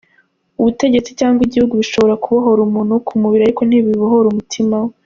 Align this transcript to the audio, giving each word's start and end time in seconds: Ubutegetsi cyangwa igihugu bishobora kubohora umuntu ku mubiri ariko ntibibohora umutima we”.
Ubutegetsi 0.59 1.11
cyangwa 1.19 1.41
igihugu 1.47 1.73
bishobora 1.81 2.19
kubohora 2.23 2.59
umuntu 2.67 2.93
ku 3.05 3.13
mubiri 3.21 3.41
ariko 3.43 3.61
ntibibohora 3.65 4.27
umutima 4.29 4.75
we”. 4.83 4.91